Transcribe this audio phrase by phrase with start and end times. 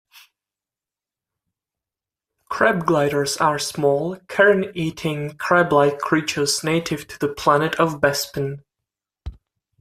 [2.49, 8.63] "Crab gliders" are small, carrion eating crablike creatures native to the planet of Bespin.